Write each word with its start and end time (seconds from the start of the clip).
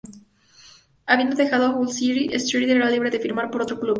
Habiendo 1.05 1.35
dejado 1.35 1.67
el 1.67 1.73
Hull 1.75 1.91
City, 1.93 2.31
Stewart 2.39 2.67
era 2.67 2.89
libre 2.89 3.11
de 3.11 3.19
firmar 3.19 3.51
por 3.51 3.61
otro 3.61 3.79
club. 3.79 3.89